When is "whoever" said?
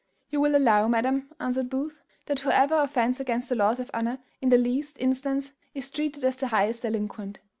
2.39-2.73